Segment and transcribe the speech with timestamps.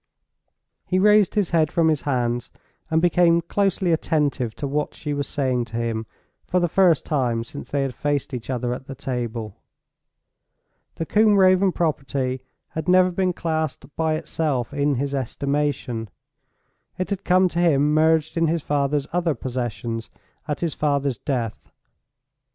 [0.87, 2.49] He raised his head from his hands,
[2.89, 6.07] and became closely attentive to what she was saying to him,
[6.47, 9.61] for the first time since they had faced each other at the table.
[10.95, 16.09] The Combe Raven property had never been classed by itself in his estimation.
[16.97, 20.09] It had come to him merged in his father's other possessions,
[20.47, 21.69] at his father's death.